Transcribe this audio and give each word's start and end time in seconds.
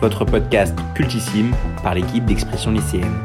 Votre 0.00 0.24
podcast 0.24 0.78
cultissime 0.94 1.52
par 1.82 1.94
l'équipe 1.94 2.24
d'expression 2.24 2.70
lycéenne. 2.70 3.16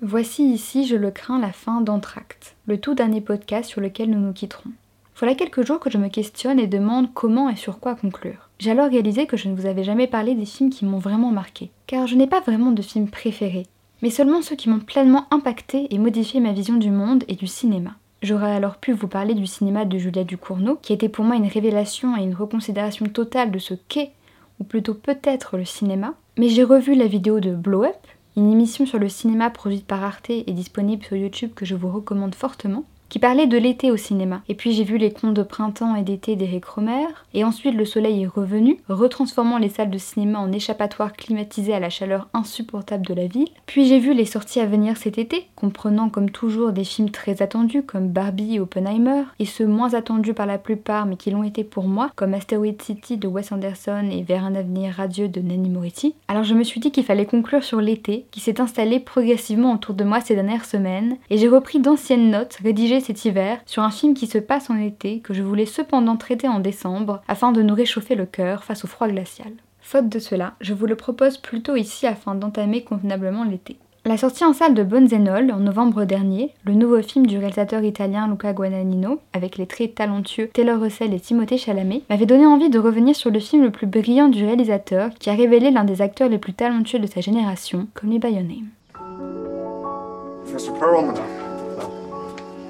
Voici 0.00 0.54
ici, 0.54 0.86
je 0.86 0.96
le 0.96 1.10
crains, 1.10 1.38
la 1.38 1.52
fin 1.52 1.82
d'Entracte, 1.82 2.56
le 2.66 2.80
tout 2.80 2.94
dernier 2.94 3.20
podcast 3.20 3.68
sur 3.68 3.82
lequel 3.82 4.08
nous 4.08 4.18
nous 4.18 4.32
quitterons. 4.32 4.70
Voilà 5.18 5.34
quelques 5.34 5.66
jours 5.66 5.80
que 5.80 5.90
je 5.90 5.98
me 5.98 6.08
questionne 6.08 6.58
et 6.58 6.66
demande 6.66 7.12
comment 7.12 7.50
et 7.50 7.56
sur 7.56 7.78
quoi 7.78 7.94
conclure. 7.94 8.48
J'ai 8.58 8.70
alors 8.70 8.88
réalisé 8.88 9.26
que 9.26 9.36
je 9.36 9.50
ne 9.50 9.54
vous 9.54 9.66
avais 9.66 9.84
jamais 9.84 10.06
parlé 10.06 10.34
des 10.34 10.46
films 10.46 10.70
qui 10.70 10.86
m'ont 10.86 10.98
vraiment 10.98 11.30
marqué, 11.30 11.70
car 11.86 12.06
je 12.06 12.14
n'ai 12.14 12.26
pas 12.26 12.40
vraiment 12.40 12.72
de 12.72 12.80
films 12.80 13.08
préférés, 13.08 13.66
mais 14.00 14.08
seulement 14.08 14.40
ceux 14.40 14.56
qui 14.56 14.70
m'ont 14.70 14.80
pleinement 14.80 15.26
impacté 15.30 15.94
et 15.94 15.98
modifié 15.98 16.40
ma 16.40 16.52
vision 16.52 16.76
du 16.76 16.90
monde 16.90 17.24
et 17.28 17.34
du 17.34 17.46
cinéma. 17.46 17.90
J'aurais 18.22 18.52
alors 18.52 18.76
pu 18.76 18.92
vous 18.92 19.08
parler 19.08 19.34
du 19.34 19.46
cinéma 19.46 19.84
de 19.84 19.98
Julia 19.98 20.24
Ducournau, 20.24 20.78
qui 20.80 20.92
était 20.92 21.08
pour 21.08 21.24
moi 21.24 21.36
une 21.36 21.48
révélation 21.48 22.16
et 22.16 22.22
une 22.22 22.34
reconsidération 22.34 23.06
totale 23.06 23.50
de 23.50 23.58
ce 23.58 23.74
qu'est, 23.74 24.12
ou 24.58 24.64
plutôt 24.64 24.94
peut-être 24.94 25.56
le 25.56 25.64
cinéma. 25.64 26.14
Mais 26.38 26.48
j'ai 26.48 26.64
revu 26.64 26.94
la 26.94 27.06
vidéo 27.06 27.40
de 27.40 27.54
Blow 27.54 27.84
Up, 27.84 27.96
une 28.36 28.50
émission 28.50 28.86
sur 28.86 28.98
le 28.98 29.08
cinéma 29.08 29.50
produite 29.50 29.86
par 29.86 30.02
Arte 30.02 30.30
et 30.30 30.44
disponible 30.44 31.04
sur 31.04 31.16
YouTube 31.16 31.52
que 31.54 31.64
je 31.64 31.74
vous 31.74 31.90
recommande 31.90 32.34
fortement 32.34 32.84
qui 33.08 33.18
parlait 33.18 33.46
de 33.46 33.58
l'été 33.58 33.90
au 33.90 33.96
cinéma. 33.96 34.42
Et 34.48 34.54
puis 34.54 34.72
j'ai 34.72 34.84
vu 34.84 34.98
les 34.98 35.12
contes 35.12 35.34
de 35.34 35.42
printemps 35.42 35.94
et 35.94 36.02
d'été 36.02 36.36
d'Eric 36.36 36.64
Romer, 36.64 37.06
et 37.34 37.44
ensuite 37.44 37.74
Le 37.74 37.84
Soleil 37.84 38.22
est 38.22 38.26
revenu, 38.26 38.78
retransformant 38.88 39.58
les 39.58 39.68
salles 39.68 39.90
de 39.90 39.98
cinéma 39.98 40.38
en 40.38 40.52
échappatoires 40.52 41.12
climatisés 41.12 41.74
à 41.74 41.80
la 41.80 41.90
chaleur 41.90 42.28
insupportable 42.32 43.06
de 43.06 43.14
la 43.14 43.26
ville. 43.26 43.48
Puis 43.66 43.86
j'ai 43.86 43.98
vu 43.98 44.14
les 44.14 44.24
sorties 44.24 44.60
à 44.60 44.66
venir 44.66 44.96
cet 44.96 45.18
été, 45.18 45.46
comprenant 45.56 46.08
comme 46.08 46.30
toujours 46.30 46.72
des 46.72 46.84
films 46.84 47.10
très 47.10 47.42
attendus 47.42 47.82
comme 47.82 48.08
Barbie 48.08 48.56
et 48.56 48.60
Oppenheimer, 48.60 49.22
et 49.38 49.46
ceux 49.46 49.66
moins 49.66 49.94
attendus 49.94 50.34
par 50.34 50.46
la 50.46 50.58
plupart 50.58 51.06
mais 51.06 51.16
qui 51.16 51.30
l'ont 51.30 51.42
été 51.42 51.64
pour 51.64 51.84
moi, 51.84 52.10
comme 52.16 52.34
Asteroid 52.34 52.66
City 52.80 53.16
de 53.16 53.28
Wes 53.28 53.52
Anderson 53.52 54.08
et 54.10 54.22
Vers 54.22 54.44
un 54.44 54.54
avenir 54.54 54.94
radieux 54.94 55.28
de 55.28 55.40
Nanny 55.40 55.68
Moretti. 55.68 56.14
Alors 56.28 56.44
je 56.44 56.54
me 56.54 56.64
suis 56.64 56.80
dit 56.80 56.90
qu'il 56.90 57.04
fallait 57.04 57.26
conclure 57.26 57.62
sur 57.62 57.80
l'été, 57.80 58.26
qui 58.30 58.40
s'est 58.40 58.60
installé 58.60 59.00
progressivement 59.00 59.74
autour 59.74 59.94
de 59.94 60.04
moi 60.04 60.20
ces 60.20 60.34
dernières 60.34 60.64
semaines, 60.64 61.16
et 61.30 61.38
j'ai 61.38 61.48
repris 61.48 61.78
d'anciennes 61.78 62.30
notes 62.30 62.58
rédigées 62.62 62.95
cet 63.00 63.24
hiver 63.24 63.58
sur 63.66 63.82
un 63.82 63.90
film 63.90 64.14
qui 64.14 64.26
se 64.26 64.38
passe 64.38 64.70
en 64.70 64.78
été 64.78 65.20
que 65.20 65.34
je 65.34 65.42
voulais 65.42 65.66
cependant 65.66 66.16
traiter 66.16 66.48
en 66.48 66.60
décembre 66.60 67.22
afin 67.28 67.52
de 67.52 67.62
nous 67.62 67.74
réchauffer 67.74 68.14
le 68.14 68.26
cœur 68.26 68.64
face 68.64 68.84
au 68.84 68.88
froid 68.88 69.08
glacial. 69.08 69.52
Faute 69.80 70.08
de 70.08 70.18
cela, 70.18 70.54
je 70.60 70.74
vous 70.74 70.86
le 70.86 70.96
propose 70.96 71.38
plutôt 71.38 71.76
ici 71.76 72.06
afin 72.06 72.34
d'entamer 72.34 72.82
convenablement 72.82 73.44
l'été. 73.44 73.76
La 74.06 74.16
sortie 74.16 74.44
en 74.44 74.52
salle 74.52 74.74
de 74.74 74.84
Bonzenol 74.84 75.50
en 75.50 75.58
novembre 75.58 76.04
dernier, 76.04 76.54
le 76.64 76.74
nouveau 76.74 77.02
film 77.02 77.26
du 77.26 77.38
réalisateur 77.38 77.82
italien 77.82 78.28
Luca 78.28 78.52
Guadagnino, 78.52 79.18
avec 79.32 79.58
les 79.58 79.66
très 79.66 79.88
talentueux 79.88 80.48
Taylor 80.52 80.80
Russell 80.80 81.12
et 81.12 81.18
Timothée 81.18 81.58
Chalamet, 81.58 82.02
m'avait 82.08 82.24
donné 82.24 82.46
envie 82.46 82.70
de 82.70 82.78
revenir 82.78 83.16
sur 83.16 83.32
le 83.32 83.40
film 83.40 83.64
le 83.64 83.72
plus 83.72 83.88
brillant 83.88 84.28
du 84.28 84.44
réalisateur 84.44 85.10
qui 85.18 85.28
a 85.28 85.34
révélé 85.34 85.72
l'un 85.72 85.82
des 85.82 86.02
acteurs 86.02 86.28
les 86.28 86.38
plus 86.38 86.54
talentueux 86.54 87.00
de 87.00 87.08
sa 87.08 87.20
génération, 87.20 87.88
Call 88.00 88.10
Me. 88.10 88.20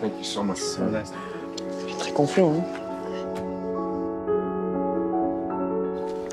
Thank 0.01 0.19
you 0.19 0.25
so 0.25 0.43
much. 0.43 0.59
Je 0.59 1.89
suis 1.89 1.97
très 1.99 2.13
confiant. 2.13 2.53
Hein? 2.53 2.65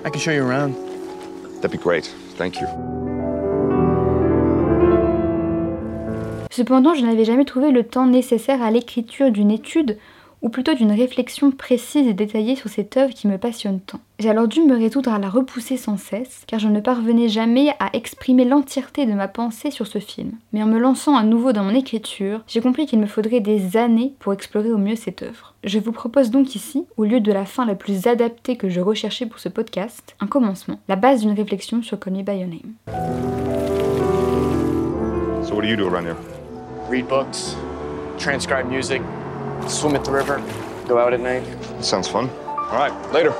I 0.05 0.09
can 0.09 0.19
show 0.19 0.31
you 0.31 0.45
around. 0.45 0.75
That'd 1.61 1.71
be 1.71 1.77
great. 1.77 2.13
Thank 2.37 2.59
you. 2.59 2.67
Cependant, 6.51 6.93
je 6.93 7.03
n'avais 7.05 7.25
jamais 7.25 7.45
trouvé 7.45 7.71
le 7.71 7.83
temps 7.83 8.05
nécessaire 8.05 8.61
à 8.61 8.69
l'écriture 8.69 9.31
d'une 9.31 9.49
étude 9.49 9.97
ou 10.43 10.49
plutôt 10.49 10.73
d'une 10.73 10.91
réflexion 10.91 11.51
précise 11.51 12.05
et 12.05 12.13
détaillée 12.13 12.57
sur 12.57 12.69
cette 12.69 12.97
œuvre 12.97 13.13
qui 13.13 13.27
me 13.27 13.37
passionne 13.37 13.79
tant. 13.79 14.01
J'ai 14.19 14.29
alors 14.29 14.47
dû 14.47 14.61
me 14.61 14.77
résoudre 14.77 15.11
à 15.11 15.17
la 15.17 15.29
repousser 15.29 15.77
sans 15.77 15.97
cesse, 15.97 16.43
car 16.47 16.59
je 16.59 16.67
ne 16.67 16.81
parvenais 16.81 17.29
jamais 17.29 17.69
à 17.79 17.89
exprimer 17.93 18.43
l'entièreté 18.43 19.05
de 19.05 19.13
ma 19.13 19.29
pensée 19.29 19.71
sur 19.71 19.87
ce 19.87 19.99
film. 19.99 20.33
Mais 20.51 20.61
en 20.61 20.67
me 20.67 20.77
lançant 20.77 21.15
à 21.15 21.23
nouveau 21.23 21.53
dans 21.53 21.63
mon 21.63 21.73
écriture, 21.73 22.41
j'ai 22.47 22.59
compris 22.59 22.85
qu'il 22.85 22.99
me 22.99 23.07
faudrait 23.07 23.39
des 23.39 23.77
années 23.77 24.13
pour 24.19 24.33
explorer 24.33 24.71
au 24.71 24.77
mieux 24.77 24.97
cette 24.97 25.23
œuvre. 25.23 25.53
Je 25.63 25.79
vous 25.79 25.93
propose 25.93 26.29
donc 26.29 26.55
ici, 26.55 26.85
au 26.97 27.05
lieu 27.05 27.21
de 27.21 27.31
la 27.31 27.45
fin 27.45 27.65
la 27.65 27.75
plus 27.75 28.05
adaptée 28.05 28.57
que 28.57 28.69
je 28.69 28.81
recherchais 28.81 29.25
pour 29.25 29.39
ce 29.39 29.49
podcast, 29.49 30.15
un 30.19 30.27
commencement, 30.27 30.79
la 30.89 30.97
base 30.97 31.21
d'une 31.21 31.31
réflexion 31.31 31.81
sur 31.81 31.99
Call 31.99 32.13
Me 32.13 32.21
By 32.21 32.39
Your 32.39 32.49
Name. 32.49 32.73
So 35.43 35.55
what 35.55 35.61
do 35.61 35.67
you 35.67 35.77
do 35.77 35.87
around 35.87 36.05
here? 36.05 36.17
Read 36.89 37.07
books, 37.07 37.55
transcribe 38.17 38.69
music, 38.69 39.01
swim 39.67 39.95
at 39.95 40.03
the 40.03 40.11
river, 40.11 40.41
go 40.87 40.97
out 40.97 41.13
at 41.13 41.19
night. 41.19 41.43
Sounds 41.81 42.07
fun. 42.07 42.29
All 42.71 42.79
right, 42.79 42.93
later. 43.13 43.33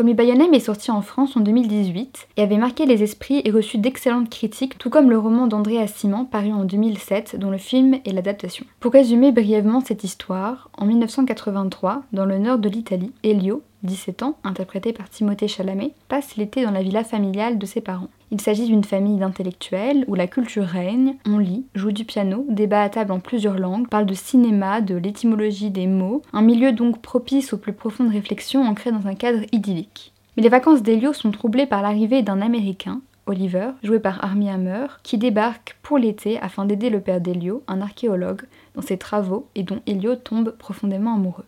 Comme 0.00 0.14
Name 0.14 0.54
est 0.54 0.60
sorti 0.60 0.90
en 0.90 1.02
France 1.02 1.36
en 1.36 1.40
2018 1.40 2.28
et 2.38 2.42
avait 2.42 2.56
marqué 2.56 2.86
les 2.86 3.02
esprits 3.02 3.42
et 3.44 3.50
reçu 3.50 3.76
d'excellentes 3.76 4.30
critiques, 4.30 4.78
tout 4.78 4.88
comme 4.88 5.10
le 5.10 5.18
roman 5.18 5.46
d'André 5.46 5.78
Assiment 5.78 6.24
paru 6.24 6.52
en 6.52 6.64
2007 6.64 7.36
dont 7.38 7.50
le 7.50 7.58
film 7.58 7.98
est 8.06 8.12
l'adaptation. 8.12 8.64
Pour 8.78 8.92
résumer 8.92 9.30
brièvement 9.30 9.80
cette 9.80 10.02
histoire, 10.02 10.70
en 10.78 10.86
1983, 10.86 12.04
dans 12.14 12.24
le 12.24 12.38
nord 12.38 12.56
de 12.56 12.70
l'Italie, 12.70 13.12
Elio, 13.24 13.62
17 13.82 14.22
ans, 14.22 14.36
interprété 14.44 14.92
par 14.92 15.08
Timothée 15.08 15.48
Chalamet, 15.48 15.92
passe 16.08 16.36
l'été 16.36 16.64
dans 16.64 16.70
la 16.70 16.82
villa 16.82 17.04
familiale 17.04 17.58
de 17.58 17.66
ses 17.66 17.80
parents. 17.80 18.08
Il 18.30 18.40
s'agit 18.40 18.66
d'une 18.66 18.84
famille 18.84 19.18
d'intellectuels 19.18 20.04
où 20.06 20.14
la 20.14 20.26
culture 20.26 20.64
règne, 20.64 21.16
on 21.26 21.38
lit, 21.38 21.64
joue 21.74 21.92
du 21.92 22.04
piano, 22.04 22.46
débat 22.48 22.82
à 22.82 22.88
table 22.88 23.12
en 23.12 23.20
plusieurs 23.20 23.58
langues, 23.58 23.88
parle 23.88 24.06
de 24.06 24.14
cinéma, 24.14 24.80
de 24.80 24.94
l'étymologie 24.94 25.70
des 25.70 25.86
mots, 25.86 26.22
un 26.32 26.42
milieu 26.42 26.72
donc 26.72 27.00
propice 27.00 27.52
aux 27.52 27.58
plus 27.58 27.72
profondes 27.72 28.12
réflexions 28.12 28.62
ancrées 28.62 28.92
dans 28.92 29.06
un 29.06 29.14
cadre 29.14 29.44
idyllique. 29.52 30.12
Mais 30.36 30.42
les 30.42 30.48
vacances 30.48 30.82
d'Elio 30.82 31.12
sont 31.12 31.30
troublées 31.30 31.66
par 31.66 31.82
l'arrivée 31.82 32.22
d'un 32.22 32.40
Américain, 32.40 33.00
Oliver, 33.26 33.70
joué 33.82 34.00
par 34.00 34.24
Armie 34.24 34.50
Hammer, 34.50 34.86
qui 35.02 35.18
débarque 35.18 35.76
pour 35.82 35.98
l'été 35.98 36.38
afin 36.40 36.64
d'aider 36.64 36.90
le 36.90 37.00
père 37.00 37.20
d'Elio, 37.20 37.62
un 37.68 37.80
archéologue, 37.80 38.42
dans 38.74 38.82
ses 38.82 38.98
travaux 38.98 39.46
et 39.54 39.62
dont 39.62 39.80
Elio 39.86 40.16
tombe 40.16 40.50
profondément 40.56 41.14
amoureux. 41.14 41.44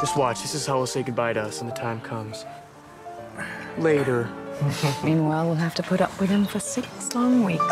Just 0.00 0.16
watch, 0.16 0.42
this 0.42 0.54
is 0.54 0.66
how 0.66 0.76
we'll 0.76 0.86
say 0.86 1.02
goodbye 1.02 1.32
to 1.32 1.40
us 1.40 1.60
when 1.60 1.68
the 1.68 1.76
time 1.76 2.00
comes. 2.00 2.44
Later. 3.78 4.28
Meanwhile, 5.04 5.46
we'll 5.46 5.54
have 5.56 5.74
to 5.74 5.82
put 5.82 6.00
up 6.00 6.10
with 6.20 6.30
him 6.30 6.46
for 6.46 6.60
six 6.60 6.86
long 7.14 7.44
weeks. 7.44 7.62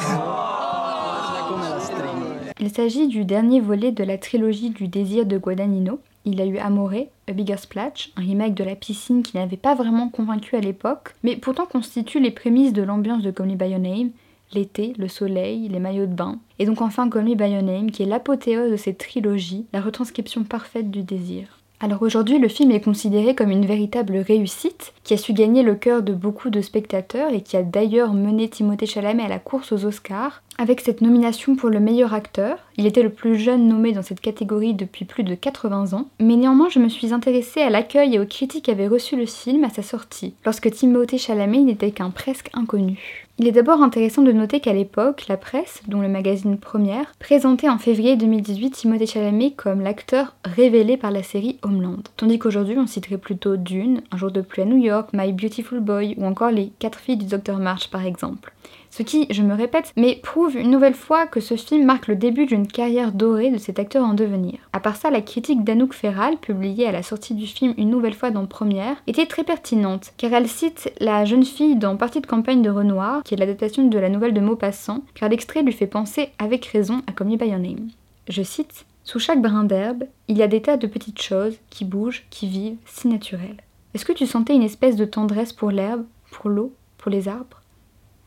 Il 2.60 2.70
s'agit 2.70 3.08
du 3.08 3.24
dernier 3.24 3.60
volet 3.60 3.92
de 3.92 4.04
la 4.04 4.18
trilogie 4.18 4.70
du 4.70 4.88
désir 4.88 5.26
de 5.26 5.36
Guadagnino. 5.36 5.98
Il 6.24 6.40
a 6.40 6.46
eu 6.46 6.58
Amore, 6.58 7.08
A 7.28 7.32
Bigger 7.32 7.56
Splash, 7.56 8.12
un 8.16 8.22
remake 8.22 8.54
de 8.54 8.62
la 8.62 8.76
piscine 8.76 9.24
qui 9.24 9.36
n'avait 9.36 9.56
pas 9.56 9.74
vraiment 9.74 10.08
convaincu 10.08 10.54
à 10.54 10.60
l'époque, 10.60 11.14
mais 11.24 11.36
pourtant 11.36 11.66
constitue 11.66 12.20
les 12.20 12.30
prémices 12.30 12.72
de 12.72 12.82
l'ambiance 12.82 13.22
de 13.22 13.32
Call 13.32 13.48
Me 13.48 13.56
By 13.56 13.70
Your 13.70 13.80
Name, 13.80 14.10
l'été, 14.54 14.92
le 14.98 15.08
soleil, 15.08 15.68
les 15.68 15.78
maillots 15.78 16.06
de 16.06 16.14
bain, 16.14 16.38
et 16.58 16.66
donc 16.66 16.80
enfin 16.80 17.08
Call 17.08 17.24
Me 17.24 17.34
By 17.34 17.50
Your 17.50 17.62
Name 17.62 17.90
qui 17.90 18.02
est 18.02 18.06
l'apothéose 18.06 18.70
de 18.70 18.76
cette 18.76 18.98
trilogie, 18.98 19.66
la 19.72 19.80
retranscription 19.80 20.44
parfaite 20.44 20.90
du 20.90 21.02
désir. 21.02 21.62
Alors 21.84 22.02
aujourd'hui, 22.02 22.38
le 22.38 22.46
film 22.46 22.70
est 22.70 22.80
considéré 22.80 23.34
comme 23.34 23.50
une 23.50 23.66
véritable 23.66 24.18
réussite, 24.18 24.92
qui 25.02 25.14
a 25.14 25.16
su 25.16 25.32
gagner 25.32 25.64
le 25.64 25.74
cœur 25.74 26.04
de 26.04 26.12
beaucoup 26.12 26.48
de 26.48 26.60
spectateurs 26.60 27.32
et 27.32 27.40
qui 27.40 27.56
a 27.56 27.64
d'ailleurs 27.64 28.14
mené 28.14 28.48
Timothée 28.48 28.86
Chalamet 28.86 29.24
à 29.24 29.28
la 29.28 29.40
course 29.40 29.72
aux 29.72 29.84
Oscars, 29.84 30.44
avec 30.58 30.80
cette 30.80 31.00
nomination 31.00 31.56
pour 31.56 31.70
le 31.70 31.80
meilleur 31.80 32.14
acteur. 32.14 32.58
Il 32.76 32.86
était 32.86 33.02
le 33.02 33.10
plus 33.10 33.36
jeune 33.36 33.66
nommé 33.66 33.90
dans 33.90 34.02
cette 34.02 34.20
catégorie 34.20 34.74
depuis 34.74 35.04
plus 35.04 35.24
de 35.24 35.34
80 35.34 35.92
ans, 35.94 36.06
mais 36.20 36.36
néanmoins 36.36 36.68
je 36.68 36.78
me 36.78 36.88
suis 36.88 37.12
intéressée 37.12 37.62
à 37.62 37.70
l'accueil 37.70 38.14
et 38.14 38.20
aux 38.20 38.26
critiques 38.26 38.66
qu'avait 38.66 38.86
reçu 38.86 39.16
le 39.16 39.26
film 39.26 39.64
à 39.64 39.70
sa 39.70 39.82
sortie, 39.82 40.34
lorsque 40.44 40.70
Timothée 40.70 41.18
Chalamet 41.18 41.62
n'était 41.62 41.90
qu'un 41.90 42.10
presque 42.10 42.50
inconnu. 42.54 43.26
Il 43.42 43.48
est 43.48 43.50
d'abord 43.50 43.82
intéressant 43.82 44.22
de 44.22 44.30
noter 44.30 44.60
qu'à 44.60 44.72
l'époque, 44.72 45.26
la 45.26 45.36
presse, 45.36 45.82
dont 45.88 46.00
le 46.00 46.06
magazine 46.06 46.58
Première, 46.58 47.12
présentait 47.18 47.68
en 47.68 47.76
février 47.76 48.14
2018 48.14 48.70
Timothée 48.70 49.08
Chalamet 49.08 49.50
comme 49.50 49.80
l'acteur 49.80 50.36
révélé 50.44 50.96
par 50.96 51.10
la 51.10 51.24
série 51.24 51.58
Homeland. 51.62 52.04
Tandis 52.16 52.38
qu'aujourd'hui, 52.38 52.78
on 52.78 52.86
citerait 52.86 53.18
plutôt 53.18 53.56
Dune, 53.56 54.02
Un 54.12 54.16
jour 54.16 54.30
de 54.30 54.42
pluie 54.42 54.62
à 54.62 54.64
New 54.64 54.76
York, 54.76 55.08
My 55.12 55.32
Beautiful 55.32 55.80
Boy 55.80 56.14
ou 56.18 56.24
encore 56.24 56.52
Les 56.52 56.70
quatre 56.78 57.00
filles 57.00 57.16
du 57.16 57.26
Dr 57.26 57.58
March 57.58 57.90
par 57.90 58.06
exemple. 58.06 58.52
Ce 58.92 59.02
qui, 59.02 59.26
je 59.30 59.42
me 59.42 59.54
répète, 59.54 59.90
mais 59.96 60.20
prouve 60.22 60.54
une 60.54 60.70
nouvelle 60.70 60.92
fois 60.92 61.26
que 61.26 61.40
ce 61.40 61.56
film 61.56 61.86
marque 61.86 62.08
le 62.08 62.14
début 62.14 62.44
d'une 62.44 62.66
carrière 62.66 63.12
dorée 63.12 63.50
de 63.50 63.56
cet 63.56 63.78
acteur 63.78 64.04
en 64.04 64.12
devenir. 64.12 64.58
À 64.74 64.80
part 64.80 64.96
ça, 64.96 65.08
la 65.08 65.22
critique 65.22 65.64
d'Anouk 65.64 65.94
Ferral, 65.94 66.36
publiée 66.36 66.86
à 66.86 66.92
la 66.92 67.02
sortie 67.02 67.32
du 67.32 67.46
film 67.46 67.72
une 67.78 67.88
nouvelle 67.88 68.12
fois 68.12 68.30
dans 68.30 68.44
Première, 68.44 68.96
était 69.06 69.24
très 69.24 69.44
pertinente, 69.44 70.12
car 70.18 70.34
elle 70.34 70.46
cite 70.46 70.92
la 71.00 71.24
jeune 71.24 71.46
fille 71.46 71.76
dans 71.76 71.96
Partie 71.96 72.20
de 72.20 72.26
campagne 72.26 72.60
de 72.60 72.68
Renoir, 72.68 73.22
qui 73.22 73.32
est 73.32 73.38
l'adaptation 73.38 73.88
de 73.88 73.98
la 73.98 74.10
nouvelle 74.10 74.34
de 74.34 74.40
Maupassant, 74.40 75.02
car 75.14 75.30
l'extrait 75.30 75.62
lui 75.62 75.72
fait 75.72 75.86
penser 75.86 76.28
avec 76.38 76.66
raison 76.66 77.00
à 77.06 77.12
Come 77.12 77.34
By 77.34 77.48
Your 77.48 77.60
Name. 77.60 77.88
Je 78.28 78.42
cite 78.42 78.84
Sous 79.04 79.18
chaque 79.18 79.40
brin 79.40 79.64
d'herbe, 79.64 80.04
il 80.28 80.36
y 80.36 80.42
a 80.42 80.48
des 80.48 80.60
tas 80.60 80.76
de 80.76 80.86
petites 80.86 81.22
choses 81.22 81.56
qui 81.70 81.86
bougent, 81.86 82.26
qui 82.28 82.46
vivent, 82.46 82.76
si 82.84 83.08
naturelles. 83.08 83.62
Est-ce 83.94 84.04
que 84.04 84.12
tu 84.12 84.26
sentais 84.26 84.54
une 84.54 84.62
espèce 84.62 84.96
de 84.96 85.06
tendresse 85.06 85.54
pour 85.54 85.70
l'herbe, 85.70 86.04
pour 86.30 86.50
l'eau, 86.50 86.74
pour 86.98 87.10
les 87.10 87.26
arbres? 87.26 87.61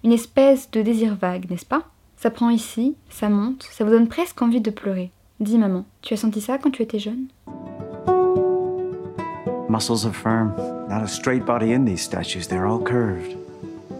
Une 0.05 0.13
espèce 0.13 0.69
de 0.69 0.83
désir 0.83 1.15
vague, 1.19 1.49
n'est-ce 1.49 1.65
pas? 1.65 1.81
Ça 2.15 2.29
prend 2.29 2.51
ici, 2.51 2.95
ça 3.09 3.27
monte, 3.27 3.63
ça 3.71 3.83
vous 3.83 3.89
donne 3.89 4.07
presque 4.07 4.39
envie 4.39 4.61
de 4.61 4.69
pleurer. 4.69 5.09
Dis 5.39 5.57
maman, 5.57 5.83
tu 6.03 6.13
as 6.13 6.17
senti 6.17 6.41
ça 6.41 6.59
quand 6.59 6.69
tu 6.69 6.83
étais 6.83 6.99
jeune? 6.99 7.25
Muscles 9.67 10.05
are 10.05 10.13
firm. 10.13 10.53
Not 10.89 11.01
a 11.01 11.07
straight 11.07 11.43
body 11.43 11.73
in 11.73 11.85
these 11.85 12.03
statues. 12.03 12.47
They're 12.47 12.67
all 12.67 12.79
curved. 12.79 13.35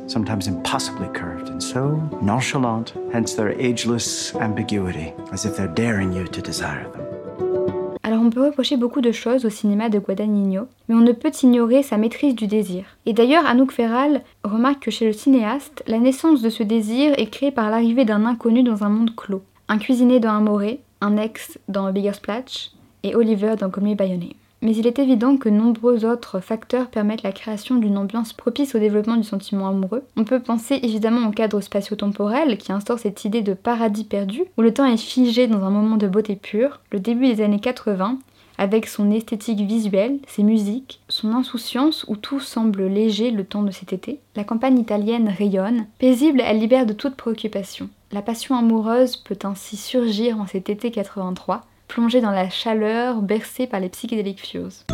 Sometimes 0.07 0.47
impossibly 0.47 1.07
curved, 1.07 1.49
and 1.49 1.59
so 1.59 1.99
nonchalant, 2.21 2.93
hence 3.11 3.33
their 3.33 3.59
ageless 3.59 4.35
ambiguity, 4.35 5.11
as 5.33 5.43
if 5.43 5.57
they're 5.57 5.67
daring 5.67 6.13
you 6.13 6.27
to 6.27 6.39
desire 6.39 6.87
them. 6.91 7.14
On 8.25 8.31
peut 8.31 8.43
reprocher 8.43 8.75
beaucoup 8.75 9.01
de 9.01 9.11
choses 9.11 9.45
au 9.45 9.51
cinéma 9.51 9.87
de 9.89 9.99
Guadagnino, 9.99 10.67
mais 10.87 10.95
on 10.95 11.01
ne 11.01 11.11
peut 11.11 11.31
ignorer 11.43 11.83
sa 11.83 11.97
maîtrise 11.97 12.33
du 12.33 12.47
désir. 12.47 12.83
Et 13.05 13.13
d'ailleurs, 13.13 13.45
Anouk 13.45 13.71
Ferral 13.71 14.23
remarque 14.43 14.79
que 14.79 14.89
chez 14.89 15.05
le 15.05 15.13
cinéaste, 15.13 15.83
la 15.85 15.99
naissance 15.99 16.41
de 16.41 16.49
ce 16.49 16.63
désir 16.63 17.13
est 17.19 17.29
créée 17.29 17.51
par 17.51 17.69
l'arrivée 17.69 18.03
d'un 18.03 18.25
inconnu 18.25 18.63
dans 18.63 18.83
un 18.83 18.89
monde 18.89 19.15
clos. 19.15 19.43
Un 19.67 19.77
cuisinier 19.77 20.19
dans 20.19 20.31
un 20.31 20.41
moré, 20.41 20.79
un 21.01 21.17
ex 21.17 21.59
dans 21.67 21.91
Bigger 21.91 22.13
Splash 22.13 22.71
et 23.03 23.15
Oliver 23.15 23.53
dans 23.59 23.69
Call 23.69 23.83
Me 23.83 23.93
By. 23.93 24.35
Mais 24.61 24.75
il 24.75 24.87
est 24.87 24.99
évident 24.99 25.37
que 25.37 25.49
nombreux 25.49 26.05
autres 26.05 26.39
facteurs 26.39 26.87
permettent 26.87 27.23
la 27.23 27.31
création 27.31 27.75
d'une 27.75 27.97
ambiance 27.97 28.33
propice 28.33 28.73
au 28.75 28.79
développement 28.79 29.17
du 29.17 29.23
sentiment 29.23 29.67
amoureux. 29.67 30.03
On 30.17 30.23
peut 30.23 30.39
penser 30.39 30.79
évidemment 30.81 31.27
au 31.27 31.31
cadre 31.31 31.61
spatio-temporel 31.61 32.57
qui 32.57 32.71
instaure 32.71 32.99
cette 32.99 33.25
idée 33.25 33.41
de 33.41 33.53
paradis 33.53 34.05
perdu, 34.05 34.43
où 34.57 34.61
le 34.61 34.73
temps 34.73 34.85
est 34.85 34.97
figé 34.97 35.47
dans 35.47 35.63
un 35.63 35.69
moment 35.69 35.97
de 35.97 36.07
beauté 36.07 36.35
pure, 36.35 36.79
le 36.91 36.99
début 36.99 37.27
des 37.27 37.43
années 37.43 37.59
80, 37.59 38.17
avec 38.57 38.87
son 38.87 39.11
esthétique 39.11 39.59
visuelle, 39.59 40.19
ses 40.27 40.43
musiques, 40.43 41.01
son 41.09 41.33
insouciance 41.33 42.05
où 42.07 42.15
tout 42.15 42.39
semble 42.39 42.85
léger 42.85 43.31
le 43.31 43.43
temps 43.43 43.63
de 43.63 43.71
cet 43.71 43.93
été. 43.93 44.19
La 44.35 44.43
campagne 44.43 44.79
italienne 44.79 45.29
rayonne, 45.29 45.87
paisible, 45.99 46.41
elle 46.43 46.59
libère 46.59 46.85
de 46.85 46.93
toute 46.93 47.15
préoccupation. 47.15 47.89
La 48.11 48.21
passion 48.21 48.55
amoureuse 48.55 49.17
peut 49.17 49.37
ainsi 49.43 49.77
surgir 49.77 50.39
en 50.39 50.47
cet 50.47 50.69
été 50.69 50.91
83, 50.91 51.61
plongé 51.87 52.21
dans 52.21 52.31
la 52.31 52.49
chaleur, 52.49 53.21
bercé 53.21 53.67
par 53.67 53.79
les 53.79 53.89
psychédéliques 53.89 54.45
fioses. 54.45 54.85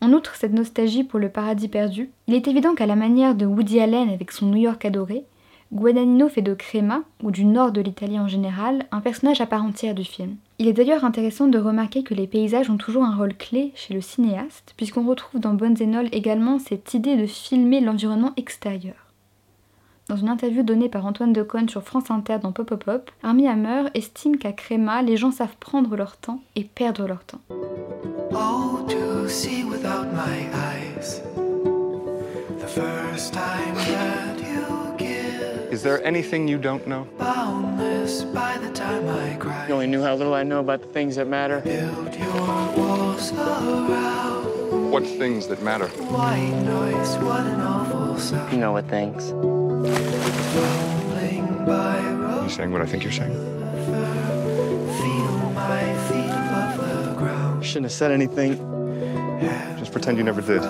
En 0.00 0.12
outre 0.12 0.34
cette 0.36 0.52
nostalgie 0.52 1.02
pour 1.02 1.18
le 1.18 1.30
paradis 1.30 1.68
perdu, 1.68 2.10
il 2.26 2.34
est 2.34 2.46
évident 2.46 2.74
qu'à 2.74 2.86
la 2.86 2.94
manière 2.94 3.34
de 3.34 3.46
Woody 3.46 3.80
Allen 3.80 4.10
avec 4.10 4.32
son 4.32 4.46
New 4.46 4.58
York 4.58 4.84
adoré, 4.84 5.24
Guadagnino 5.74 6.28
fait 6.28 6.40
de 6.40 6.54
Crema, 6.54 7.02
ou 7.22 7.32
du 7.32 7.44
nord 7.44 7.72
de 7.72 7.80
l'Italie 7.80 8.20
en 8.20 8.28
général, 8.28 8.86
un 8.92 9.00
personnage 9.00 9.40
à 9.40 9.46
part 9.46 9.64
entière 9.64 9.96
du 9.96 10.04
film. 10.04 10.36
Il 10.60 10.68
est 10.68 10.72
d'ailleurs 10.72 11.04
intéressant 11.04 11.48
de 11.48 11.58
remarquer 11.58 12.04
que 12.04 12.14
les 12.14 12.28
paysages 12.28 12.70
ont 12.70 12.76
toujours 12.76 13.02
un 13.02 13.16
rôle 13.16 13.34
clé 13.34 13.72
chez 13.74 13.92
le 13.92 14.00
cinéaste, 14.00 14.74
puisqu'on 14.76 15.04
retrouve 15.04 15.40
dans 15.40 15.54
Bonzenol 15.54 16.08
également 16.12 16.60
cette 16.60 16.94
idée 16.94 17.16
de 17.16 17.26
filmer 17.26 17.80
l'environnement 17.80 18.32
extérieur. 18.36 18.94
Dans 20.08 20.16
une 20.16 20.28
interview 20.28 20.62
donnée 20.62 20.88
par 20.88 21.06
Antoine 21.06 21.32
Decaune 21.32 21.68
sur 21.68 21.82
France 21.82 22.08
Inter 22.08 22.38
dans 22.40 22.52
Pop 22.52 22.68
Pop 22.68 22.84
Pop, 22.84 23.10
Hammer 23.24 23.84
estime 23.94 24.36
qu'à 24.36 24.52
Crema, 24.52 25.02
les 25.02 25.16
gens 25.16 25.32
savent 25.32 25.56
prendre 25.58 25.96
leur 25.96 26.16
temps 26.18 26.40
et 26.54 26.62
perdre 26.62 27.08
leur 27.08 27.24
temps. 27.24 27.40
There 35.84 36.04
anything 36.04 36.48
you 36.48 36.56
don't 36.58 36.86
know? 36.86 37.06
Boundless 37.18 38.24
by 38.24 38.56
the 38.56 38.72
time 38.72 39.06
I 39.06 39.36
cry. 39.36 39.68
You 39.68 39.74
only 39.74 39.86
knew 39.86 40.02
how 40.02 40.14
little 40.14 40.32
I 40.32 40.42
know 40.42 40.60
about 40.60 40.80
the 40.80 40.88
things 40.88 41.16
that 41.16 41.28
matter. 41.28 41.60
Build 41.60 42.16
your 42.16 42.72
walls 42.74 43.30
around. 43.32 44.90
What 44.90 45.06
things 45.06 45.46
that 45.48 45.62
matter? 45.62 45.86
White 45.88 46.48
noise, 46.64 47.16
what 47.18 47.46
an 47.46 47.60
awful 47.60 48.18
sound. 48.18 48.50
You 48.50 48.58
know 48.58 48.72
what 48.72 48.88
things. 48.88 49.30
Are 51.68 52.42
you 52.42 52.50
saying 52.50 52.72
what 52.72 52.80
I 52.80 52.86
think 52.86 53.02
you're 53.02 53.12
saying? 53.12 53.34
You 57.58 57.62
shouldn't 57.62 57.84
have 57.84 57.92
said 57.92 58.10
anything. 58.10 58.56
Just 59.78 59.92
pretend 59.92 60.16
you 60.16 60.24
never 60.24 60.40
did. 60.40 60.62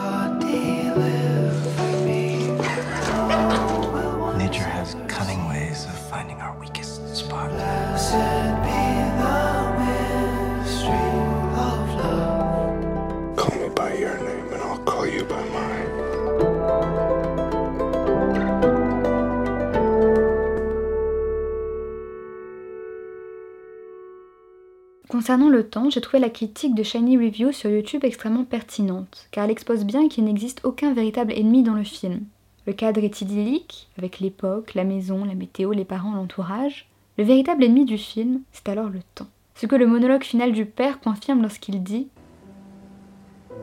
Concernant 25.15 25.49
le 25.49 25.67
temps, 25.67 25.91
j'ai 25.91 26.01
trouvé 26.01 26.19
la 26.19 26.29
critique 26.29 26.75
de 26.75 26.83
Shiny 26.83 27.17
Review 27.17 27.53
sur 27.53 27.71
YouTube 27.71 28.05
extrêmement 28.05 28.45
pertinente, 28.45 29.29
car 29.31 29.45
elle 29.45 29.51
expose 29.53 29.85
bien 29.85 30.09
qu'il 30.09 30.25
n'existe 30.25 30.61
aucun 30.65 30.93
véritable 30.93 31.33
ennemi 31.33 31.63
dans 31.63 31.73
le 31.73 31.85
film. 31.85 32.25
Le 32.67 32.73
cadre 32.73 33.03
est 33.03 33.23
idyllique, 33.23 33.89
avec 33.97 34.21
l'époque, 34.21 34.75
la 34.75 34.85
maison, 34.85 35.25
la 35.25 35.35
météo, 35.35 35.73
les 35.73 35.85
parents, 35.85 36.13
l'entourage. 36.13 36.89
Le 37.17 37.23
véritable 37.23 37.63
ennemi 37.63 37.85
du 37.85 37.97
film, 37.97 38.41
c'est 38.51 38.69
alors 38.69 38.89
le 38.89 38.99
temps. 39.15 39.29
Ce 39.55 39.67
que 39.67 39.77
le 39.77 39.87
monologue 39.87 40.25
final 40.25 40.51
du 40.51 40.67
père 40.67 40.99
confirme 40.99 41.43
lorsqu'il 41.43 41.81
dit 41.81 42.09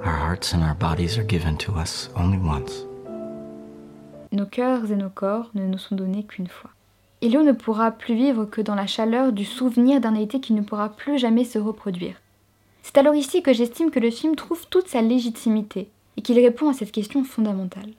Our 0.06 0.14
hearts 0.14 0.54
and 0.54 0.62
our 0.62 0.74
bodies 0.74 1.18
are 1.18 1.28
given 1.28 1.58
to 1.58 1.74
us 1.74 2.10
only 2.16 2.38
once. 2.38 2.86
Nos 4.32 4.46
cœurs 4.46 4.90
et 4.90 4.96
nos 4.96 5.10
corps 5.10 5.52
ne 5.54 5.66
nous 5.66 5.78
sont 5.78 5.96
donnés 5.96 6.24
qu'une 6.24 6.48
fois. 6.48 6.70
Elio 7.22 7.44
ne 7.44 7.52
pourra 7.52 7.92
plus 7.92 8.16
vivre 8.16 8.46
que 8.46 8.62
dans 8.62 8.74
la 8.74 8.88
chaleur 8.88 9.34
du 9.34 9.44
souvenir 9.44 10.00
d'un 10.00 10.16
été 10.16 10.40
qui 10.40 10.54
ne 10.54 10.62
pourra 10.62 10.88
plus 10.88 11.20
jamais 11.20 11.44
se 11.44 11.60
reproduire. 11.60 12.22
C'est 12.84 12.98
alors 12.98 13.16
ici 13.16 13.44
que 13.44 13.52
j'estime 13.54 13.92
que 13.92 14.00
le 14.00 14.12
film 14.12 14.38
trouve 14.38 14.66
toute 14.70 14.88
sa 14.88 15.02
légitimité 15.02 15.90
et 16.16 16.22
qu'il 16.22 16.40
répond 16.40 16.70
à 16.70 16.74
cette 16.74 16.94
question 16.94 17.26
fondamentale. 17.26 17.92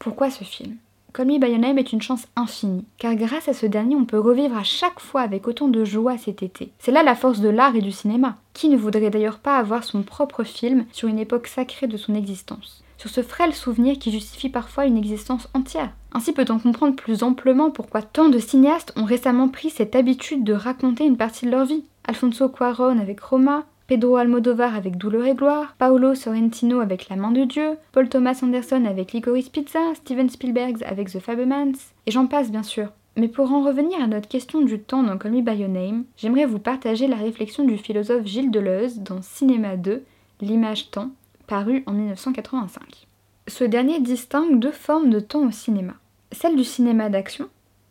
Pourquoi 0.00 0.30
ce 0.30 0.42
film? 0.42 0.76
Call 1.12 1.26
Me 1.26 1.38
By 1.38 1.78
est 1.78 1.92
une 1.92 2.02
chance 2.02 2.26
infinie, 2.36 2.84
car 2.98 3.14
grâce 3.14 3.48
à 3.48 3.54
ce 3.54 3.66
dernier, 3.66 3.96
on 3.96 4.04
peut 4.04 4.18
revivre 4.18 4.56
à 4.56 4.64
chaque 4.64 5.00
fois 5.00 5.22
avec 5.22 5.48
autant 5.48 5.68
de 5.68 5.84
joie 5.84 6.18
cet 6.18 6.42
été. 6.42 6.72
C'est 6.78 6.92
là 6.92 7.02
la 7.02 7.14
force 7.14 7.40
de 7.40 7.48
l'art 7.48 7.76
et 7.76 7.80
du 7.80 7.92
cinéma. 7.92 8.36
Qui 8.54 8.68
ne 8.68 8.76
voudrait 8.76 9.10
d'ailleurs 9.10 9.38
pas 9.38 9.56
avoir 9.56 9.84
son 9.84 10.02
propre 10.02 10.44
film 10.44 10.84
sur 10.92 11.08
une 11.08 11.18
époque 11.18 11.46
sacrée 11.46 11.86
de 11.86 11.96
son 11.96 12.14
existence 12.14 12.82
sur 13.00 13.08
ce 13.08 13.22
frêle 13.22 13.54
souvenir 13.54 13.98
qui 13.98 14.12
justifie 14.12 14.50
parfois 14.50 14.84
une 14.84 14.98
existence 14.98 15.48
entière. 15.54 15.90
Ainsi 16.12 16.34
peut-on 16.34 16.58
comprendre 16.58 16.94
plus 16.94 17.22
amplement 17.22 17.70
pourquoi 17.70 18.02
tant 18.02 18.28
de 18.28 18.38
cinéastes 18.38 18.92
ont 18.94 19.06
récemment 19.06 19.48
pris 19.48 19.70
cette 19.70 19.96
habitude 19.96 20.44
de 20.44 20.52
raconter 20.52 21.06
une 21.06 21.16
partie 21.16 21.46
de 21.46 21.50
leur 21.50 21.64
vie. 21.64 21.84
Alfonso 22.04 22.50
Cuarón 22.50 22.98
avec 22.98 23.20
Roma, 23.20 23.64
Pedro 23.90 24.14
Almodovar 24.14 24.76
avec 24.76 24.98
Douleur 24.98 25.26
et 25.26 25.34
Gloire, 25.34 25.74
Paolo 25.76 26.14
Sorrentino 26.14 26.78
avec 26.78 27.08
La 27.08 27.16
main 27.16 27.32
de 27.32 27.42
Dieu, 27.42 27.76
Paul 27.90 28.08
Thomas 28.08 28.38
Anderson 28.40 28.84
avec 28.84 29.12
Licorice 29.12 29.48
Pizza, 29.48 29.80
Steven 29.96 30.30
Spielberg 30.30 30.76
avec 30.86 31.10
The 31.10 31.18
Fablemans, 31.18 31.72
et 32.06 32.12
j'en 32.12 32.28
passe 32.28 32.52
bien 32.52 32.62
sûr. 32.62 32.92
Mais 33.16 33.26
pour 33.26 33.50
en 33.50 33.64
revenir 33.64 34.00
à 34.00 34.06
notre 34.06 34.28
question 34.28 34.60
du 34.60 34.78
temps 34.78 35.02
dans 35.02 35.18
Call 35.18 35.32
Me 35.32 35.40
By 35.40 35.56
Your 35.56 35.68
Name, 35.68 36.04
j'aimerais 36.16 36.46
vous 36.46 36.60
partager 36.60 37.08
la 37.08 37.16
réflexion 37.16 37.64
du 37.64 37.76
philosophe 37.78 38.26
Gilles 38.26 38.52
Deleuze 38.52 39.00
dans 39.00 39.22
Cinéma 39.22 39.76
2, 39.76 40.04
L'image 40.40 40.92
temps, 40.92 41.10
paru 41.48 41.82
en 41.86 41.92
1985. 41.92 43.08
Ce 43.48 43.64
dernier 43.64 43.98
distingue 43.98 44.60
deux 44.60 44.70
formes 44.70 45.10
de 45.10 45.18
temps 45.18 45.48
au 45.48 45.50
cinéma. 45.50 45.94
Celle 46.30 46.54
du 46.54 46.62
cinéma 46.62 47.08
d'action, 47.08 47.48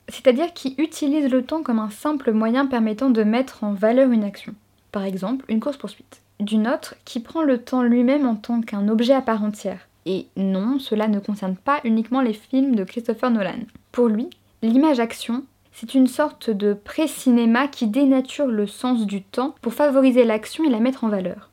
c'est-à-dire 0.08 0.54
qui 0.54 0.76
utilise 0.78 1.30
le 1.30 1.44
temps 1.44 1.62
comme 1.62 1.80
un 1.80 1.90
simple 1.90 2.32
moyen 2.32 2.68
permettant 2.68 3.10
de 3.10 3.24
mettre 3.24 3.66
en 3.66 3.74
valeur 3.74 4.12
une 4.12 4.24
action, 4.24 4.56
par 4.92 5.04
exemple 5.04 5.46
une 5.48 5.60
course-poursuite. 5.60 6.22
D'une 6.40 6.68
autre 6.68 6.96
qui 7.06 7.20
prend 7.20 7.44
le 7.44 7.58
temps 7.58 7.84
lui-même 7.84 8.26
en 8.26 8.36
tant 8.36 8.62
qu'un 8.62 8.88
objet 8.88 9.14
à 9.14 9.22
part 9.22 9.44
entière. 9.44 9.88
Et 10.06 10.28
non, 10.38 10.80
cela 10.80 11.08
ne 11.08 11.20
concerne 11.20 11.56
pas 11.56 11.82
uniquement 11.84 12.22
les 12.22 12.34
films 12.34 12.76
de 12.76 12.84
Christopher 12.84 13.32
Nolan. 13.32 13.60
Pour 13.92 14.08
lui, 14.08 14.30
l'image 14.62 15.00
action, 15.00 15.44
c'est 15.72 15.94
une 15.94 16.08
sorte 16.08 16.50
de 16.50 16.74
pré-cinéma 16.74 17.68
qui 17.68 17.88
dénature 17.88 18.48
le 18.48 18.68
sens 18.68 19.06
du 19.06 19.22
temps 19.22 19.56
pour 19.62 19.74
favoriser 19.74 20.24
l'action 20.24 20.64
et 20.64 20.70
la 20.70 20.80
mettre 20.80 21.04
en 21.04 21.10
valeur. 21.10 21.50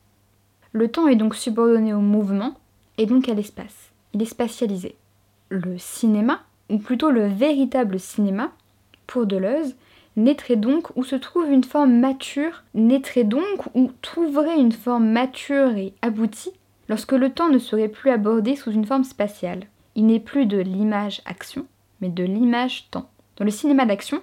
Le 0.73 0.88
temps 0.88 1.09
est 1.09 1.16
donc 1.16 1.35
subordonné 1.35 1.95
au 1.95 2.00
mouvement 2.00 2.55
et 2.99 3.07
donc 3.07 3.28
à 3.28 3.35
l'espace. 3.35 3.90
Il 4.12 4.23
est 4.23 4.26
spatialisé. 4.26 4.97
Le 5.49 5.78
cinéma, 5.78 6.40
ou 6.71 6.78
plutôt 6.78 7.11
le 7.11 7.26
véritable 7.26 8.00
cinéma, 8.00 8.50
pour 9.07 9.26
Deleuze, 9.26 9.75
naîtrait 10.17 10.57
donc 10.57 10.89
où 10.97 11.05
se 11.05 11.17
trouve 11.17 11.51
une 11.51 11.65
forme 11.65 11.99
mature, 11.99 12.65
naîtrait 12.75 13.25
donc 13.25 13.67
ou 13.75 13.93
trouverait 14.03 14.59
une 14.59 14.73
forme 14.73 15.09
mature 15.09 15.77
et 15.77 15.95
aboutie 16.03 16.53
lorsque 16.89 17.13
le 17.13 17.31
temps 17.31 17.51
ne 17.51 17.59
serait 17.59 17.89
plus 17.89 18.11
abordé 18.11 18.57
sous 18.57 18.71
une 18.71 18.87
forme 18.87 19.05
spatiale. 19.05 19.65
Il 19.95 20.07
n'est 20.07 20.21
plus 20.21 20.47
de 20.47 20.59
l'image 20.59 21.23
action, 21.25 21.67
mais 22.01 22.09
de 22.09 22.25
l'image 22.25 22.89
temps. 22.91 23.09
Dans 23.37 23.45
le 23.45 23.51
cinéma 23.51 23.87
d'action, 23.87 24.21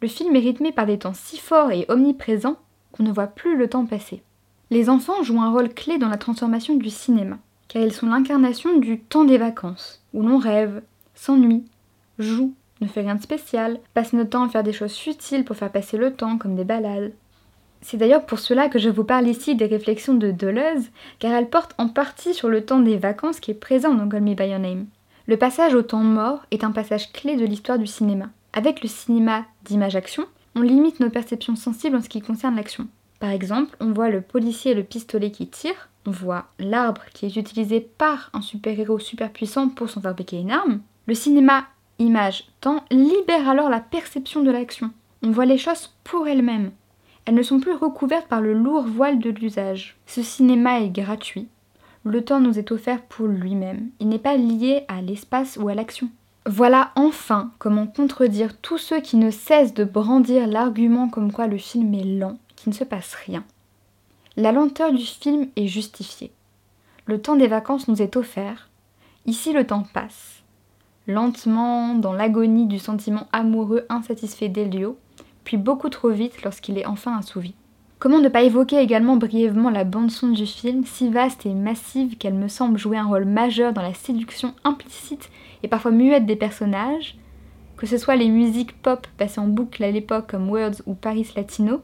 le 0.00 0.08
film 0.08 0.34
est 0.36 0.40
rythmé 0.40 0.72
par 0.72 0.86
des 0.86 0.98
temps 0.98 1.14
si 1.14 1.38
forts 1.38 1.70
et 1.70 1.86
omniprésents 1.88 2.56
qu'on 2.92 3.02
ne 3.02 3.12
voit 3.12 3.28
plus 3.28 3.56
le 3.56 3.68
temps 3.68 3.86
passer. 3.86 4.22
Les 4.70 4.88
enfants 4.88 5.22
jouent 5.22 5.40
un 5.40 5.52
rôle 5.52 5.72
clé 5.72 5.98
dans 5.98 6.08
la 6.08 6.16
transformation 6.16 6.76
du 6.76 6.90
cinéma, 6.90 7.38
car 7.68 7.82
ils 7.82 7.92
sont 7.92 8.06
l'incarnation 8.06 8.78
du 8.78 9.00
temps 9.00 9.24
des 9.24 9.38
vacances, 9.38 10.02
où 10.12 10.22
l'on 10.22 10.38
rêve, 10.38 10.82
s'ennuie, 11.14 11.64
joue, 12.18 12.54
ne 12.82 12.88
fait 12.88 13.00
rien 13.00 13.14
de 13.14 13.22
spécial, 13.22 13.80
passe 13.94 14.12
notre 14.12 14.30
temps 14.30 14.44
à 14.44 14.48
faire 14.48 14.62
des 14.62 14.72
choses 14.72 14.96
futiles 14.96 15.44
pour 15.44 15.56
faire 15.56 15.72
passer 15.72 15.96
le 15.96 16.12
temps, 16.12 16.38
comme 16.38 16.56
des 16.56 16.64
balades. 16.64 17.12
C'est 17.80 17.96
d'ailleurs 17.96 18.26
pour 18.26 18.38
cela 18.38 18.68
que 18.68 18.78
je 18.78 18.88
vous 18.88 19.04
parle 19.04 19.26
ici 19.26 19.56
des 19.56 19.66
réflexions 19.66 20.14
de 20.14 20.30
Deleuze, 20.30 20.90
car 21.18 21.32
elles 21.32 21.50
portent 21.50 21.74
en 21.78 21.88
partie 21.88 22.34
sur 22.34 22.48
le 22.48 22.64
temps 22.64 22.80
des 22.80 22.96
vacances 22.96 23.40
qui 23.40 23.50
est 23.50 23.54
présent 23.54 23.94
dans 23.94 24.08
Call 24.08 24.22
Me 24.22 24.34
By 24.34 24.48
Your 24.48 24.60
Name. 24.60 24.86
Le 25.26 25.36
passage 25.36 25.74
au 25.74 25.82
temps 25.82 26.04
mort 26.04 26.46
est 26.50 26.64
un 26.64 26.70
passage 26.70 27.12
clé 27.12 27.36
de 27.36 27.44
l'histoire 27.44 27.78
du 27.78 27.86
cinéma. 27.86 28.26
Avec 28.52 28.82
le 28.82 28.88
cinéma 28.88 29.44
d'image-action, 29.64 30.26
on 30.54 30.60
limite 30.60 31.00
nos 31.00 31.10
perceptions 31.10 31.56
sensibles 31.56 31.96
en 31.96 32.02
ce 32.02 32.08
qui 32.08 32.20
concerne 32.20 32.56
l'action. 32.56 32.86
Par 33.18 33.30
exemple, 33.30 33.76
on 33.80 33.92
voit 33.92 34.10
le 34.10 34.20
policier 34.20 34.72
et 34.72 34.74
le 34.74 34.82
pistolet 34.82 35.30
qui 35.30 35.46
tirent, 35.48 35.88
on 36.06 36.10
voit 36.10 36.46
l'arbre 36.58 37.02
qui 37.14 37.26
est 37.26 37.36
utilisé 37.36 37.80
par 37.80 38.30
un 38.32 38.42
super-héros 38.42 38.98
super 38.98 39.30
puissant 39.30 39.68
pour 39.68 39.88
s'en 39.88 40.00
fabriquer 40.00 40.38
une 40.38 40.50
arme. 40.50 40.80
Le 41.06 41.14
cinéma 41.14 41.66
image-temps 42.02 42.84
libère 42.90 43.48
alors 43.48 43.70
la 43.70 43.80
perception 43.80 44.42
de 44.42 44.50
l'action. 44.50 44.90
On 45.22 45.30
voit 45.30 45.46
les 45.46 45.58
choses 45.58 45.94
pour 46.04 46.28
elles-mêmes. 46.28 46.72
Elles 47.24 47.34
ne 47.34 47.42
sont 47.42 47.60
plus 47.60 47.72
recouvertes 47.72 48.26
par 48.26 48.40
le 48.40 48.52
lourd 48.52 48.82
voile 48.82 49.18
de 49.18 49.30
l'usage. 49.30 49.96
Ce 50.06 50.22
cinéma 50.22 50.80
est 50.80 50.90
gratuit. 50.90 51.48
Le 52.04 52.24
temps 52.24 52.40
nous 52.40 52.58
est 52.58 52.72
offert 52.72 53.00
pour 53.02 53.28
lui-même. 53.28 53.90
Il 54.00 54.08
n'est 54.08 54.18
pas 54.18 54.36
lié 54.36 54.84
à 54.88 55.00
l'espace 55.00 55.56
ou 55.60 55.68
à 55.68 55.74
l'action. 55.74 56.08
Voilà 56.46 56.90
enfin 56.96 57.52
comment 57.58 57.86
contredire 57.86 58.58
tous 58.58 58.78
ceux 58.78 59.00
qui 59.00 59.16
ne 59.16 59.30
cessent 59.30 59.74
de 59.74 59.84
brandir 59.84 60.48
l'argument 60.48 61.08
comme 61.08 61.30
quoi 61.30 61.46
le 61.46 61.58
film 61.58 61.94
est 61.94 62.02
lent, 62.02 62.36
qu'il 62.56 62.70
ne 62.70 62.74
se 62.74 62.82
passe 62.82 63.14
rien. 63.14 63.44
La 64.36 64.50
lenteur 64.50 64.92
du 64.92 65.04
film 65.04 65.48
est 65.54 65.68
justifiée. 65.68 66.32
Le 67.06 67.20
temps 67.20 67.36
des 67.36 67.46
vacances 67.46 67.86
nous 67.86 68.02
est 68.02 68.16
offert. 68.16 68.70
Ici 69.26 69.52
le 69.52 69.64
temps 69.64 69.86
passe. 69.94 70.41
Lentement, 71.08 71.94
dans 71.94 72.12
l'agonie 72.12 72.66
du 72.66 72.78
sentiment 72.78 73.26
amoureux 73.32 73.84
insatisfait 73.88 74.48
d'Elio, 74.48 74.96
puis 75.42 75.56
beaucoup 75.56 75.88
trop 75.88 76.10
vite 76.10 76.42
lorsqu'il 76.44 76.78
est 76.78 76.86
enfin 76.86 77.18
assouvi. 77.18 77.54
Comment 77.98 78.20
ne 78.20 78.28
pas 78.28 78.42
évoquer 78.42 78.78
également 78.78 79.16
brièvement 79.16 79.70
la 79.70 79.84
bande-son 79.84 80.28
du 80.28 80.46
film, 80.46 80.84
si 80.84 81.08
vaste 81.08 81.46
et 81.46 81.54
massive 81.54 82.16
qu'elle 82.18 82.34
me 82.34 82.48
semble 82.48 82.78
jouer 82.78 82.98
un 82.98 83.06
rôle 83.06 83.24
majeur 83.24 83.72
dans 83.72 83.82
la 83.82 83.94
séduction 83.94 84.54
implicite 84.64 85.30
et 85.62 85.68
parfois 85.68 85.90
muette 85.90 86.26
des 86.26 86.36
personnages, 86.36 87.16
que 87.76 87.86
ce 87.86 87.98
soit 87.98 88.16
les 88.16 88.28
musiques 88.28 88.80
pop 88.80 89.06
passées 89.18 89.40
en 89.40 89.46
boucle 89.46 89.82
à 89.82 89.90
l'époque 89.90 90.28
comme 90.28 90.50
Words 90.50 90.82
ou 90.86 90.94
Paris 90.94 91.32
Latino, 91.36 91.80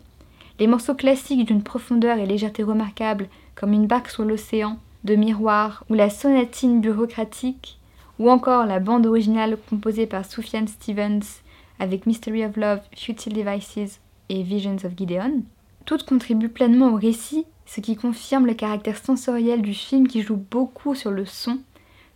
les 0.60 0.66
morceaux 0.66 0.94
classiques 0.94 1.46
d'une 1.46 1.62
profondeur 1.62 2.18
et 2.18 2.26
légèreté 2.26 2.62
remarquable 2.62 3.28
comme 3.54 3.72
Une 3.72 3.86
barque 3.86 4.10
sur 4.10 4.24
l'océan, 4.24 4.78
de 5.04 5.14
Miroir 5.14 5.84
ou 5.88 5.94
la 5.94 6.10
sonatine 6.10 6.80
bureaucratique, 6.80 7.77
ou 8.18 8.30
encore 8.30 8.66
la 8.66 8.80
bande 8.80 9.06
originale 9.06 9.56
composée 9.70 10.06
par 10.06 10.24
Sufjan 10.24 10.66
Stevens 10.66 11.40
avec 11.78 12.06
Mystery 12.06 12.44
of 12.44 12.56
Love, 12.56 12.80
Futile 12.96 13.34
Devices 13.34 14.00
et 14.28 14.42
Visions 14.42 14.76
of 14.84 14.96
Gideon. 14.96 15.42
Toutes 15.84 16.04
contribuent 16.04 16.48
pleinement 16.48 16.92
au 16.92 16.96
récit, 16.96 17.46
ce 17.66 17.80
qui 17.80 17.96
confirme 17.96 18.46
le 18.46 18.54
caractère 18.54 18.98
sensoriel 18.98 19.62
du 19.62 19.74
film 19.74 20.08
qui 20.08 20.22
joue 20.22 20.42
beaucoup 20.50 20.94
sur 20.94 21.10
le 21.10 21.24
son, 21.24 21.58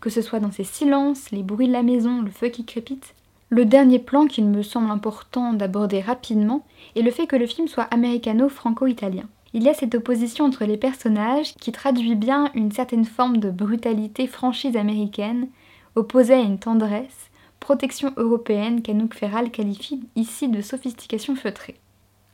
que 0.01 0.11
ce 0.11 0.23
soit 0.23 0.41
dans 0.41 0.51
ses 0.51 0.65
silences, 0.65 1.31
les 1.31 1.43
bruits 1.43 1.69
de 1.69 1.73
la 1.73 1.83
maison, 1.83 2.23
le 2.23 2.31
feu 2.31 2.49
qui 2.49 2.65
crépite. 2.65 3.15
Le 3.51 3.65
dernier 3.65 3.99
plan 3.99 4.27
qu'il 4.27 4.47
me 4.47 4.63
semble 4.63 4.91
important 4.91 5.53
d'aborder 5.53 6.01
rapidement 6.01 6.65
est 6.97 7.03
le 7.03 7.11
fait 7.11 7.27
que 7.27 7.37
le 7.37 7.47
film 7.47 7.69
soit 7.69 7.85
américano-franco-italien. 7.85 9.25
Il 9.55 9.63
y 9.63 9.69
a 9.69 9.75
cette 9.75 9.95
opposition 9.95 10.47
entre 10.47 10.65
les 10.65 10.79
personnages 10.79 11.55
qui 11.57 11.71
traduit 11.71 12.15
bien 12.15 12.51
une 12.55 12.73
certaine 12.73 13.05
forme 13.05 13.37
de 13.37 13.51
brutalité 13.51 14.27
franchise 14.27 14.77
américaine, 14.77 15.49
opposée 15.97 16.35
à 16.35 16.41
une 16.41 16.59
tendresse, 16.59 17.31
protection 17.61 18.13
européenne 18.17 18.83
qu'Anouk 18.83 19.15
Ferral 19.15 19.51
qualifie 19.51 20.01
ici 20.17 20.49
de 20.49 20.61
sophistication 20.61 21.37
feutrée. 21.37 21.77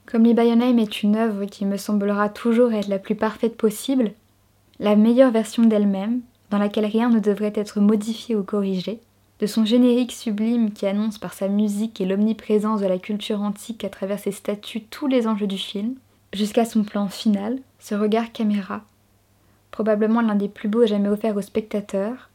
Comme 0.07 0.25
Les 0.25 0.35
Bayonheim 0.35 0.79
est 0.79 1.03
une 1.03 1.17
œuvre 1.17 1.45
qui 1.45 1.67
me 1.67 1.77
semblera 1.77 2.29
toujours 2.31 2.73
être 2.73 2.89
la 2.89 2.99
plus 2.99 3.15
parfaite 3.15 3.57
possible, 3.57 4.13
la 4.81 4.97
meilleure 4.97 5.33
version 5.33 5.65
d'elle-même, 5.65 6.21
dans 6.51 6.59
laquelle 6.59 6.87
rien 6.87 7.11
ne 7.11 7.21
devrait 7.21 7.53
être 7.55 7.81
modifié 7.81 8.35
ou 8.35 8.43
corrigé, 8.43 9.01
de 9.41 9.47
son 9.47 9.65
générique 9.65 10.13
sublime 10.13 10.73
qui 10.73 10.87
annonce 10.87 11.19
par 11.19 11.35
sa 11.35 11.49
musique 11.49 12.01
et 12.01 12.07
l'omniprésence 12.07 12.81
de 12.81 12.87
la 12.87 12.99
culture 12.99 13.43
antique 13.43 13.85
à 13.85 13.89
travers 13.89 14.19
ses 14.19 14.33
statues 14.33 14.83
tous 14.83 15.07
les 15.07 15.27
enjeux 15.27 15.47
du 15.47 15.59
film, 15.59 15.95
jusqu'à 16.33 16.65
son 16.65 16.85
plan 16.85 17.09
final, 17.09 17.59
ce 17.79 17.95
regard 17.95 18.33
caméra, 18.33 18.83
probablement 19.71 20.23
l'un 20.23 20.35
des 20.35 20.49
plus 20.49 20.69
beaux 20.69 20.87
jamais 20.87 21.09
offerts 21.09 21.37
aux 21.37 21.43
spectateurs, 21.43 22.28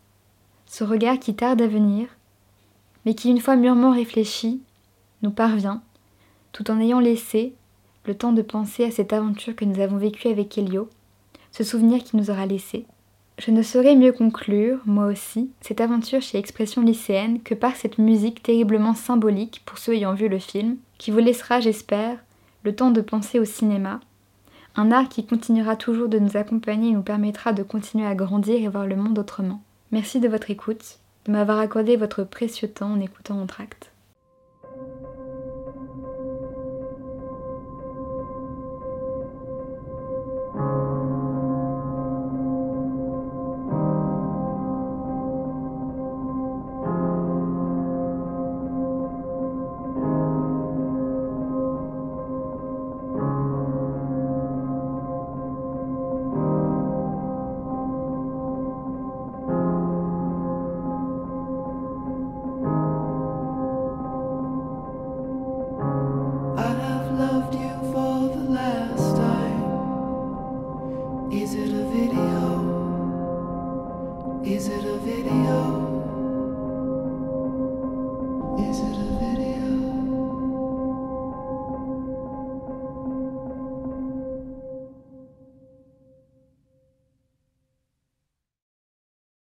ce 0.74 0.84
regard 0.84 1.20
qui 1.20 1.36
tarde 1.36 1.62
à 1.62 1.68
venir, 1.68 2.08
mais 3.06 3.14
qui, 3.14 3.30
une 3.30 3.40
fois 3.40 3.56
mûrement 3.56 3.92
réfléchi, 3.92 4.60
nous 5.22 5.30
parvient, 5.30 5.84
tout 6.52 6.72
en 6.72 6.80
ayant 6.80 7.00
laissé 7.00 7.54
le 8.08 8.16
temps 8.16 8.34
de 8.34 8.42
penser 8.42 8.84
à 8.84 8.90
cette 8.90 9.14
aventure 9.14 9.56
que 9.56 9.66
nous 9.66 9.80
avons 9.80 9.98
vécue 9.98 10.30
avec 10.30 10.58
Elio, 10.58 10.90
ce 11.52 11.64
souvenir 11.64 12.04
qui 12.04 12.18
nous 12.18 12.32
aura 12.32 12.48
laissé. 12.48 12.88
Je 13.38 13.52
ne 13.52 13.62
saurais 13.62 13.96
mieux 13.96 14.14
conclure, 14.14 14.80
moi 14.88 15.06
aussi, 15.06 15.52
cette 15.62 15.80
aventure 15.80 16.24
chez 16.24 16.40
Expression 16.40 16.82
lycéenne 16.82 17.44
que 17.44 17.54
par 17.54 17.76
cette 17.76 18.00
musique 18.00 18.42
terriblement 18.42 18.96
symbolique 18.96 19.62
pour 19.68 19.78
ceux 19.78 19.94
ayant 19.94 20.16
vu 20.16 20.28
le 20.28 20.40
film, 20.40 20.78
qui 20.98 21.12
vous 21.12 21.20
laissera, 21.20 21.60
j'espère, 21.60 22.18
le 22.64 22.76
temps 22.76 22.90
de 22.90 23.02
penser 23.02 23.38
au 23.38 23.46
cinéma, 23.46 24.00
un 24.76 24.92
art 24.92 25.08
qui 25.08 25.24
continuera 25.24 25.76
toujours 25.76 26.10
de 26.10 26.18
nous 26.18 26.36
accompagner 26.36 26.90
et 26.90 26.94
nous 26.94 27.04
permettra 27.04 27.54
de 27.54 27.62
continuer 27.62 28.08
à 28.08 28.16
grandir 28.16 28.56
et 28.56 28.70
voir 28.70 28.88
le 28.88 28.96
monde 28.96 29.20
autrement. 29.20 29.62
Merci 29.94 30.20
de 30.20 30.28
votre 30.28 30.50
écoute 30.50 30.98
de 31.28 31.32
m'avoir 31.32 31.60
accordé 31.60 31.98
votre 31.98 32.24
précieux 32.24 32.68
temps 32.68 32.94
en 32.94 33.00
écoutant 33.00 33.36
mon 33.36 33.46
tract. 33.46 33.93